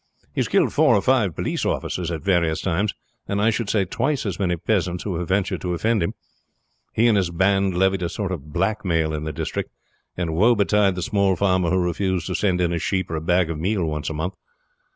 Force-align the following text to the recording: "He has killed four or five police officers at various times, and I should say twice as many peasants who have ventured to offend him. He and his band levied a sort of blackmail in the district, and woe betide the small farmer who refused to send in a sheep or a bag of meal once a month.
"He 0.33 0.39
has 0.39 0.47
killed 0.47 0.73
four 0.73 0.95
or 0.95 1.01
five 1.03 1.35
police 1.35 1.63
officers 1.63 2.09
at 2.09 2.23
various 2.23 2.59
times, 2.59 2.95
and 3.27 3.39
I 3.39 3.51
should 3.51 3.69
say 3.69 3.85
twice 3.85 4.25
as 4.25 4.39
many 4.39 4.55
peasants 4.57 5.03
who 5.03 5.17
have 5.19 5.27
ventured 5.27 5.61
to 5.61 5.75
offend 5.75 6.01
him. 6.01 6.15
He 6.91 7.07
and 7.07 7.15
his 7.15 7.29
band 7.29 7.77
levied 7.77 8.01
a 8.01 8.09
sort 8.09 8.31
of 8.31 8.51
blackmail 8.51 9.13
in 9.13 9.25
the 9.25 9.31
district, 9.31 9.69
and 10.17 10.33
woe 10.33 10.55
betide 10.55 10.95
the 10.95 11.03
small 11.03 11.35
farmer 11.35 11.69
who 11.69 11.77
refused 11.77 12.25
to 12.25 12.33
send 12.33 12.61
in 12.61 12.73
a 12.73 12.79
sheep 12.79 13.11
or 13.11 13.15
a 13.15 13.21
bag 13.21 13.51
of 13.51 13.59
meal 13.59 13.85
once 13.85 14.09
a 14.09 14.13
month. 14.13 14.33